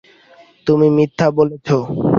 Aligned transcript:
তুমি 0.67 0.87
মিথ্যে 0.97 1.27
বলেছ। 1.37 1.67